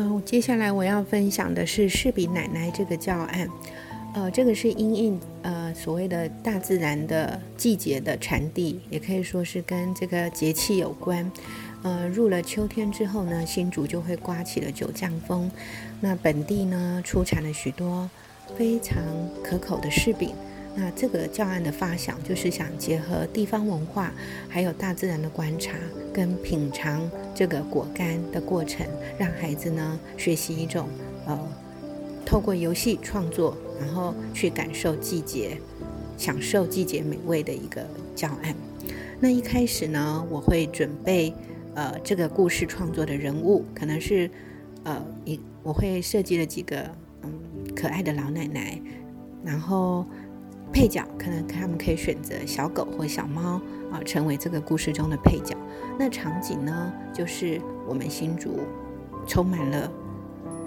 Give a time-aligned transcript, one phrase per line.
[0.00, 3.48] 嗯，接下来我要分享的是柿饼奶奶这个教案。
[4.14, 11.28] 呃，这个是因应呃所谓的大自然的季节的传递，也可以说是跟这个节气有关。
[11.82, 15.50] 呃，入了秋天之后呢，新竹就会刮起了九降风。
[16.00, 18.08] 那本地呢出产了许多
[18.56, 19.02] 非常
[19.42, 20.30] 可口的柿饼。
[20.80, 24.12] 那这个教案的发想，就是想结合地方文化，
[24.48, 25.76] 还有大自然的观察，
[26.12, 28.86] 跟品尝这个果干的过程，
[29.18, 30.88] 让孩子呢学习一种
[31.26, 31.36] 呃，
[32.24, 35.60] 透过游戏创作，然后去感受季节，
[36.16, 38.54] 享受季节美味的一个教案。
[39.18, 41.34] 那一开始呢，我会准备
[41.74, 44.30] 呃这个故事创作的人物，可能是
[44.84, 46.88] 呃一我会设计了几个
[47.24, 47.32] 嗯
[47.74, 48.80] 可爱的老奶奶，
[49.44, 50.06] 然后。
[50.72, 55.56] 配角可能他们可以选择小狗或小猫啊，成为这个故事中的配角。
[55.98, 58.60] 那场景呢，就是我们新竹
[59.26, 59.90] 充满了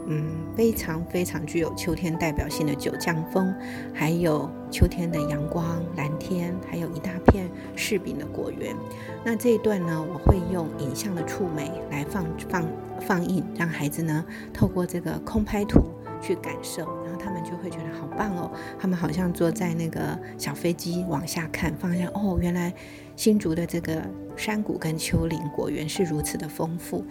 [0.07, 3.53] 嗯非常非常具有秋天代表性的九降风，
[3.93, 8.75] 还有秋天的阳光、蓝天，还有一大片柿饼的果园。
[9.23, 12.65] 那这一段呢，我会用影像的触媒来放放
[12.99, 15.81] 放映，让孩子呢透过这个空拍图
[16.21, 16.83] 去感受。
[17.03, 22.73] 然后他们就会觉得好棒哦，他们好像坐在那个小飞机往下看，发现哦，原来
[23.15, 24.01] 新竹的这个
[24.35, 27.05] 山谷跟丘陵果园是如此的丰富，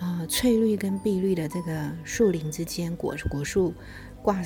[0.00, 3.72] 呃，翠绿跟碧绿的这个树林之间，果果树
[4.22, 4.42] 挂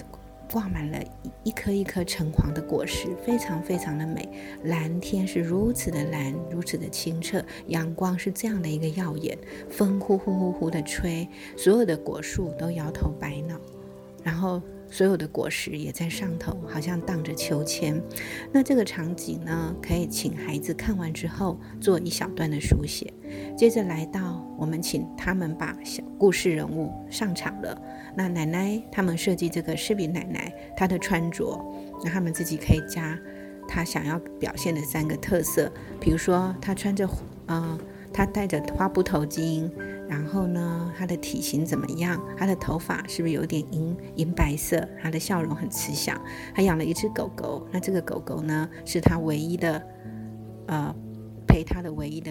[0.52, 0.98] 挂满了
[1.44, 4.28] 一颗一颗橙黄的果实，非常非常的美。
[4.64, 9.38] 蓝天是如此的蓝，如此的清澈，阳光是这样的一个耀眼，
[9.70, 13.58] 风呼呼呼呼的吹，所有的果树都摇头摆脑，
[14.22, 14.60] 然后。
[14.90, 18.00] 所有的果实也在上头，好像荡着秋千。
[18.52, 23.12] 那这个场景呢，可以请孩子看完之后做一小段的书写。
[23.56, 27.80] 接着来到我们请他们把小故事人物上场了。
[28.16, 31.60] 那奶奶他们设计这个视频奶奶她的穿着，
[32.04, 33.18] 那他们自己可以加
[33.66, 37.08] 她想要表现的三个特色，比如说她穿着
[37.46, 37.78] 呃，
[38.12, 39.68] 她戴着花布头巾。
[40.14, 42.22] 然后呢，他的体型怎么样？
[42.38, 44.88] 他的头发是不是有点银银白色？
[45.02, 46.16] 他的笑容很慈祥。
[46.54, 49.82] 他养了一只狗狗，那这个狗狗呢，是他唯一的，
[50.68, 50.94] 呃，
[51.48, 52.30] 陪他的唯一的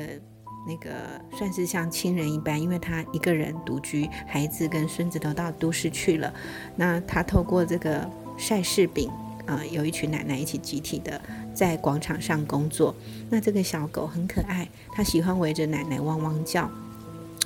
[0.65, 0.91] 那个，
[1.37, 6.33] 算是像亲人一般，因为他一个人独居，孩子跟孙子都到都市去了。
[6.77, 9.11] 那他透过这个晒柿饼，
[9.45, 11.19] 啊，有一群奶奶一起集体的
[11.53, 12.95] 在广场上工作。
[13.29, 16.71] 那这个小狗很可爱，它喜欢围着奶奶汪汪叫。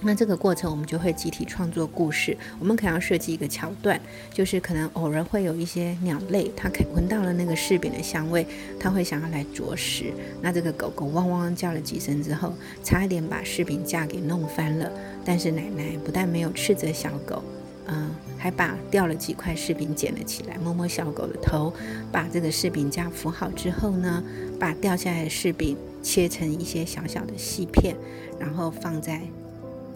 [0.03, 2.37] 那这个过程，我们就会集体创作故事。
[2.59, 3.99] 我们可能要设计一个桥段，
[4.31, 8.45] 就是可能偶尔会有一些鸟类，它可闻到了那个柿饼的香味，
[8.79, 10.13] 它会想要来啄食。
[10.39, 12.53] 那这个狗狗汪汪叫了几声之后，
[12.83, 14.91] 差一点把柿饼架给弄翻了。
[15.25, 17.43] 但是奶奶不但没有斥责小狗，
[17.87, 21.73] 嗯，还把掉了几块柿饼捡了起来，摸摸小狗的头，
[22.11, 24.23] 把这个柿饼架扶好之后呢，
[24.59, 27.95] 把掉下来的柿饼切成一些小小的细片，
[28.39, 29.19] 然后放在。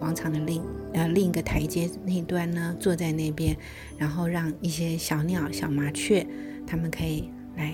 [0.02, 0.64] 广场的另
[0.94, 3.56] 呃另一个台阶那端呢，坐在那边，
[4.00, 6.26] 然后让一些小鸟、小麻雀，
[6.66, 7.72] 它们可以来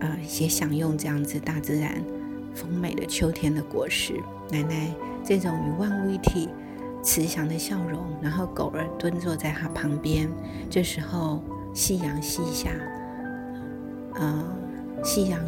[0.00, 2.02] 呃也享用这样子大自然
[2.54, 4.14] 丰美的秋天的果实。
[4.50, 4.90] 奶奶
[5.22, 6.48] 这种与万物一体、
[7.02, 10.26] 慈祥的笑容，然后狗儿蹲坐在它旁边。
[10.70, 11.44] 这时候
[11.74, 12.70] 夕阳西下，
[14.14, 14.44] 呃，
[15.04, 15.38] 夕阳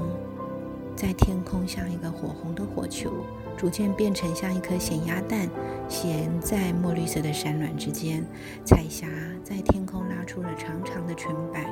[0.95, 3.25] 在天空像一个火红的火球。
[3.56, 5.49] 逐渐变成像一颗咸鸭蛋，
[5.89, 8.25] 咸在墨绿色的山峦之间。
[8.65, 9.06] 彩霞
[9.43, 11.65] 在天空拉出了长长的裙摆，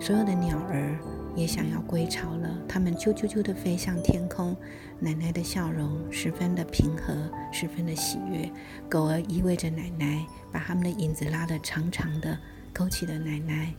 [0.00, 0.98] 所有的鸟儿
[1.36, 2.58] 也想要归巢了。
[2.66, 4.56] 它们啾啾啾地飞向天空。
[4.98, 7.14] 奶奶的笑容十分的平和，
[7.50, 8.50] 十分的喜悦。
[8.88, 12.38] 狗儿依偎着奶奶，把它们的影子拉得长长的，
[12.72, 13.72] 勾起了奶奶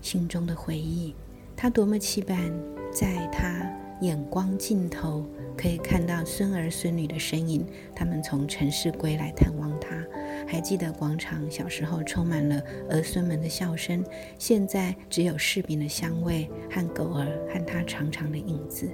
[0.00, 1.14] 心中的回忆。
[1.56, 2.52] 她多么期盼，
[2.92, 5.24] 在她眼光尽头。
[5.56, 10.06] 可以看到孙儿孙女的身影，他们从城市归来探望他。
[10.46, 14.04] 还记得广场小时候充满了儿孙们的笑声，
[14.38, 18.88] 现在只有柿饼的香味和狗儿和他长长的影子。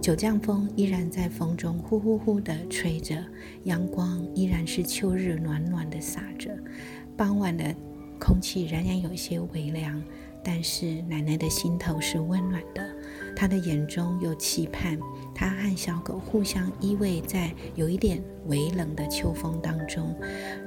[0.00, 3.16] 九降风依然在风中呼呼呼地吹着，
[3.64, 6.56] 阳光依然是秋日暖暖的洒着。
[7.16, 7.74] 傍晚的
[8.20, 10.00] 空气仍然有些微凉，
[10.44, 12.88] 但是奶奶的心头是温暖的，
[13.34, 14.98] 他的眼中有期盼。
[15.34, 20.14] 他和小狗互相依偎在有一点微冷的秋风当中，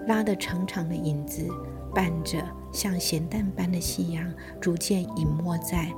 [0.07, 1.47] 拉的长长的影子
[1.95, 2.43] 伴着
[2.73, 4.29] 像咸蛋般的夕阳，
[4.59, 5.89] 逐渐隐没在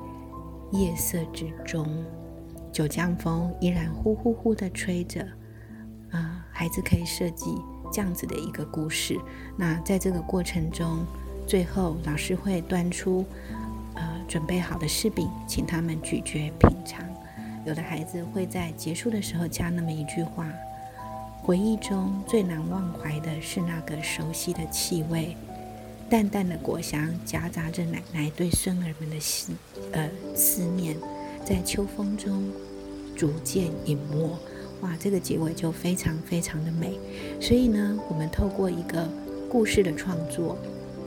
[0.71, 2.05] 夜色之中。
[2.71, 5.27] 九江风依然呼呼呼地吹着，
[6.11, 7.55] 啊，孩子可以设计
[7.91, 9.17] 这样子的一个故事。
[9.57, 10.99] 那在这个过程中，
[11.47, 13.25] 最后老师会端出
[13.95, 17.03] 呃准备好的柿饼，请他们咀嚼品尝。
[17.65, 20.47] 有的孩子会在结束的时候加那么一句话：
[21.43, 25.35] 回忆中最难忘怀的是那个熟悉的气味，
[26.09, 29.51] 淡淡的果香夹杂着奶奶对孙儿们的思
[29.91, 30.95] 呃思念，
[31.45, 32.49] 在秋风中
[33.15, 34.29] 逐渐隐没。
[34.81, 36.97] 哇，这个结尾就非常非常的美。
[37.41, 39.07] 所以呢，我们透过一个
[39.49, 40.57] 故事的创作。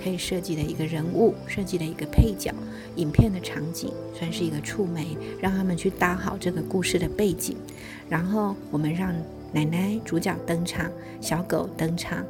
[0.02, 2.52] 可以设计的一个人物，设计的一个配角，
[2.96, 7.56] 影片的场景，算是一个触媒，让他们去搭好这个故事的背景。
[8.08, 9.14] 然后我们让
[9.52, 10.90] 奶奶主角登场，
[11.20, 12.24] 小狗登场，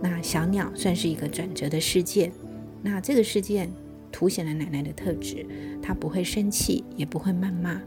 [0.00, 2.32] 那小鸟算是一个转折的事件。
[2.82, 3.70] 那这个事件
[4.10, 5.46] 凸显了奶奶的特质，
[5.82, 7.80] 她不会生气，也不会谩骂。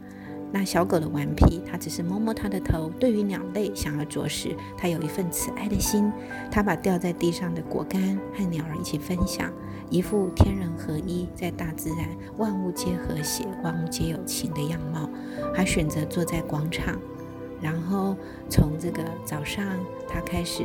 [0.53, 2.91] 那小狗的顽皮，它只是摸摸它的头。
[2.99, 6.11] 对于鸟类想要啄食，它有一份慈爱的心。
[6.51, 9.49] 它把掉在地上的果干和鸟儿一起分享，
[9.89, 12.05] 一副天人合一，在大自然
[12.37, 15.09] 万物皆和谐、万物皆有情的样貌。
[15.55, 16.99] 它选择坐在广场，
[17.61, 18.17] 然后
[18.49, 19.65] 从这个早上
[20.05, 20.63] 它开始，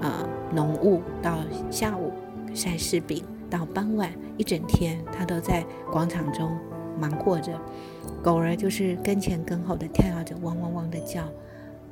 [0.00, 1.38] 呃，浓雾到
[1.68, 2.12] 下午
[2.54, 6.56] 晒柿饼，到傍晚一整天，它都在广场中。
[6.98, 7.58] 忙活着，
[8.22, 11.28] 狗儿就是跟前跟后的跳跃着，汪汪汪的叫。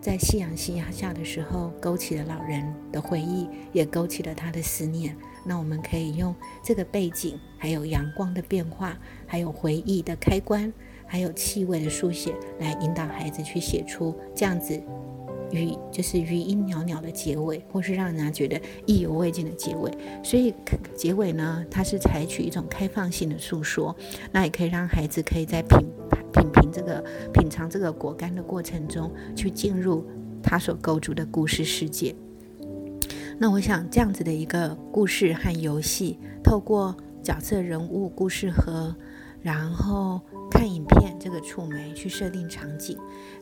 [0.01, 2.63] 在夕阳西下的时候，勾起了老人
[2.93, 5.17] 的回忆，也勾起了他的思念。
[5.47, 10.71] 那我们可以用这个背景，还有阳光的变化，还有回忆的开关，
[11.07, 14.79] 还有气味的书写，来引导孩子去写出这样子。
[15.55, 19.91] 余就是余音袅袅的结尾，或是让人家觉得意犹未尽的结尾。
[20.23, 20.53] 所以
[20.95, 23.95] 结尾呢，它是采取一种开放性的诉说，
[24.33, 25.79] 那也可以让孩子可以在品
[26.33, 30.05] 品评这个品尝这个果干的过程中，去进入
[30.43, 32.15] 他所构筑的故事世界。
[33.39, 38.95] 那我想这样子的一个故事和游戏，透过角色人物故事和，
[39.43, 42.99] 然后看影片这个触媒去设定场景。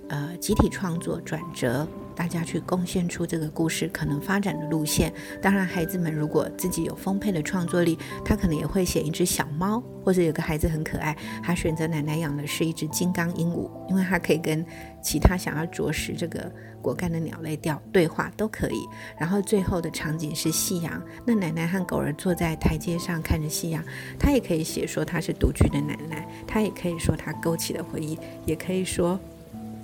[0.08, 5.12] 呃，集体创作转折，大家去贡献出这个故事可能发展的路线。
[5.40, 14.64] 当然，孩子们如果自己有丰沛的创作力，他可能也会写一只小猫，或者有个孩子很可爱，他选择奶奶养的是一只金刚鹦鹉，因为他可以跟
[15.03, 16.51] 其他想要啄食这个
[16.81, 18.87] 果干的鸟类掉对话都可以。
[19.19, 23.85] 然后最后的场景是夕阳，那奶奶和狗儿坐在台阶上看着夕阳，
[24.19, 29.19] 他也可以写说他是独居的奶奶，他也可以说他勾起了回忆，也可以说。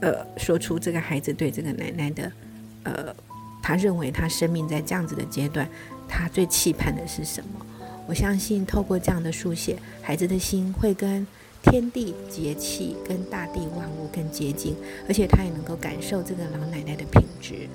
[0.01, 2.31] 呃，说出这个孩子对这个奶奶的，
[2.85, 3.13] 呃，
[3.61, 5.69] 他认为他生命在这样子的阶段，
[6.09, 7.67] 他最期盼的是什么？
[8.07, 11.27] 我相信透过这样的书写，孩子的心会跟
[11.63, 14.75] 天地节气、跟大地万物更接近，
[15.07, 17.69] 而且他也能够感受这个老奶奶的品质。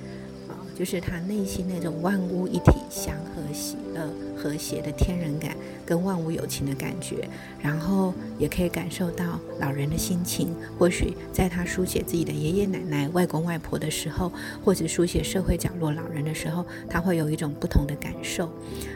[0.49, 7.29] 啊就是他内心那种万物一体、祥和、喜乐、和谐的天人感，跟万物有情的感觉，
[7.61, 10.51] 然后也可以感受到老人的心情。
[10.79, 14.31] 或许在他书写自己的爷爷奶奶、外公外婆的时候，
[14.65, 18.49] 或者书写社会角落老人的时候，他会有一种不同的感受。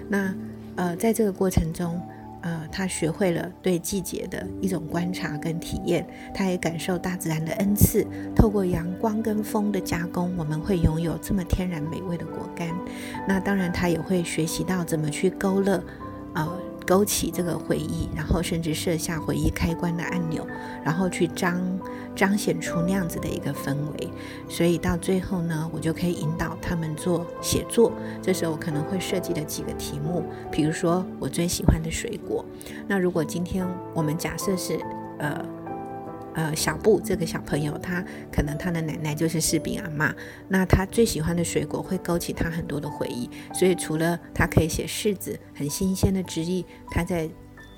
[0.10, 0.34] 那
[0.78, 2.02] 呃，在这个过程中。
[2.78, 8.06] 他学会了对季节的一种观察跟体验，他也感受大自然的恩赐。
[8.36, 12.70] 透过阳光跟风的加工，我们会拥有这么天然美味的果干。
[13.28, 15.84] 那当然，他也会学习到怎么去勾勒，
[16.36, 16.48] 呃。
[16.88, 20.48] 勾起这个回忆，然后甚至设下回忆开关的按钮，
[20.86, 21.62] 然后去张
[22.18, 24.10] 彰显出那样子的一个氛围。
[24.50, 27.94] 所以到最后呢，我就可以引导他们做写作。
[28.22, 32.44] 这时候我可能会设计的几个题目，比如说我最喜欢的水果。
[32.88, 34.78] 那如果今天我们假设是
[35.20, 35.46] 呃。
[36.38, 40.14] 呃，小布这个小朋友，他可能他的奶奶就是士兵阿妈，
[40.48, 47.28] 那他最喜欢的水果会勾起他很多的回忆，所以除了他可以写柿子很新鲜的汁液，他在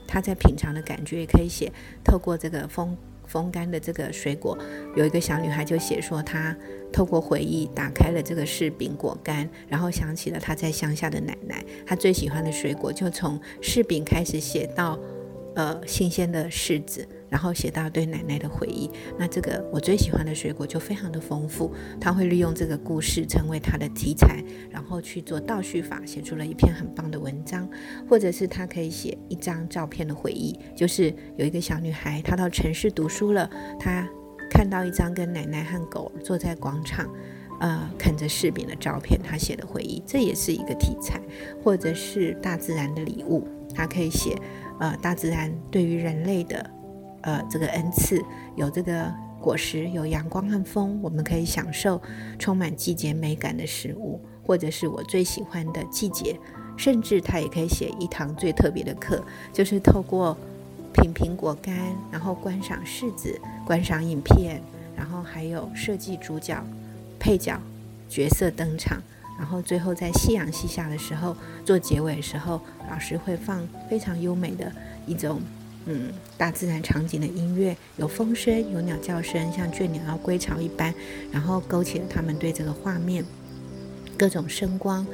[0.05, 1.71] 他在品尝的感觉，也可以写
[2.03, 2.97] 透过这个风
[3.29, 4.57] 风干的这个水果。
[4.95, 6.53] 有一个小女孩就写说，她
[6.91, 14.99] 透过回忆打开了这个柿饼果干，然后想起了她在乡下的奶奶，她最喜欢的水果就从柿饼开始写到
[15.55, 17.07] 呃新鲜的柿子。
[17.29, 21.71] 然后写到对奶奶的回忆，那这个我最喜欢的水果就非常的丰富。
[21.99, 27.69] 他会利用这个故事成为他的题材，然后去做倒叙法，写出了一篇很棒的文章。
[28.09, 34.07] 或者是他可以写一张照片的回忆，就是有一个小女孩，她到城市读书了，她
[34.49, 37.07] 看到一张跟奶奶和狗坐在广场，
[37.59, 41.21] 呃，啃着柿饼的照片，她写的回忆，这也是一个题材。
[41.63, 44.35] 或者是大自然的礼物，她可以写，
[44.79, 46.67] 呃，大自然对于人类的。
[47.21, 48.23] 呃，这个恩赐
[48.55, 52.01] 有这个果实，有阳光和风，我们可以享受
[52.37, 54.19] 充满季节美感的食物。
[54.49, 56.35] 或者是我最喜欢的季节，
[56.75, 59.23] 甚至他也可以写一堂最特别的课，
[59.53, 60.35] 就是透过
[60.91, 61.77] 品苹果干，
[62.11, 64.59] 然后观赏柿子，观赏影片，
[64.97, 66.59] 然后还有设计主角、
[67.19, 67.61] 配角、
[68.09, 68.99] 角色登场，
[69.37, 72.59] 然后最后在夕阳西下的时候做结尾的时候，
[72.89, 74.71] 老师会放非常优美的
[75.05, 75.39] 一种。
[75.85, 80.93] 嗯，大自然场景的音乐有风声，有鸟叫声，像倦鸟要归巢一般，
[81.31, 83.23] 然后勾起了他们对这个画面
[84.17, 85.07] 各种声光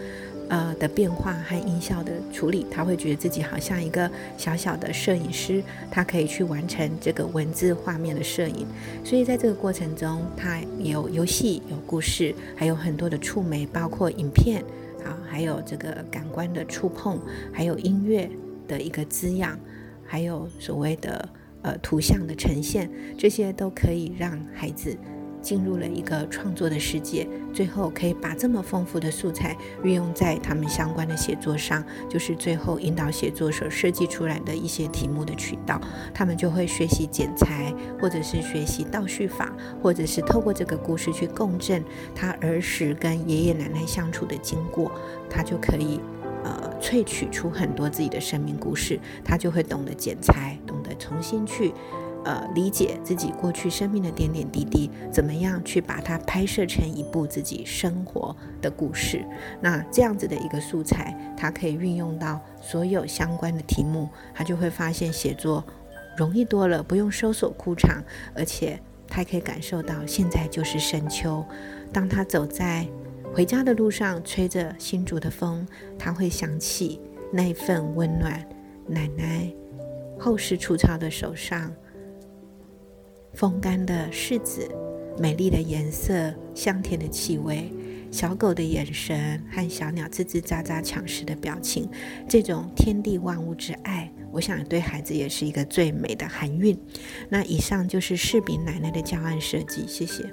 [0.49, 2.65] 呃的变化和音效的处理。
[2.69, 8.67] 他会觉得自己好像一个小小的摄影师，他可以去完成这个文字画面的摄影。
[9.03, 14.61] 所以在这个过程中，他有游戏，有故事，还有很多的触媒，包括影片
[15.05, 17.17] 啊，还有这个感官的触碰，
[17.53, 18.29] 还有音乐
[18.67, 19.57] 的一个滋养。
[20.15, 21.27] 还有所谓的
[21.61, 24.97] 呃图像的呈现，这些都可以让孩子
[25.41, 35.81] 进入了一个创作的世界，最后可以把这么丰富的素材运用在他们相关的写作上，就是最后引导写作所设计出来的一些题目的渠道。
[36.13, 39.53] 他们就会学习剪裁，或者是学习倒叙法，
[39.83, 41.83] 或者是透过这个故事去共振
[42.15, 44.89] 他儿时跟爷爷奶奶相处的经过，
[45.29, 45.99] 他就可以。
[46.45, 51.73] 呃，萃取出很多自己的生命故事，他就会懂得剪裁，懂得重新去
[52.23, 59.25] 呃理解自己过去生命的点点滴滴，怎么样去把它拍摄成一部自己生活的故事。
[59.59, 65.63] 那这样子的一个素材，它可以运用到所有相关的题目，他就会发现写作
[66.15, 68.03] 容易多了，不用搜索枯肠，
[68.35, 71.43] 而且他可以感受到现在就是深秋，
[71.91, 72.87] 当他走在。
[73.35, 75.67] 回家的路上，吹着新竹的风，
[75.99, 77.01] 他会想起
[77.33, 78.41] 那份温暖。
[78.87, 79.53] 奶奶
[80.17, 81.69] 厚实粗糙的手上，
[83.33, 84.65] 风干的柿子，
[85.19, 87.69] 美丽的颜色，香甜的气味，
[88.09, 91.89] 小狗的眼神和小鸟吱吱喳喳抢食的表情，
[92.29, 96.79] 这种天地万物之爱，我想对孩子也是一个最美的含蕴。
[97.27, 100.23] 那以上就是柿饼奶奶的教案设计，谢谢。